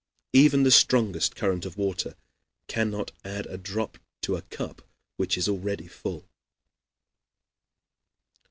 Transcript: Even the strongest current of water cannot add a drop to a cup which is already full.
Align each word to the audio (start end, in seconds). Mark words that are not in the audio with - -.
Even 0.33 0.63
the 0.63 0.71
strongest 0.71 1.35
current 1.35 1.63
of 1.63 1.77
water 1.77 2.15
cannot 2.65 3.11
add 3.23 3.45
a 3.45 3.55
drop 3.55 3.99
to 4.21 4.35
a 4.35 4.41
cup 4.41 4.81
which 5.17 5.37
is 5.37 5.47
already 5.47 5.85
full. 5.87 6.27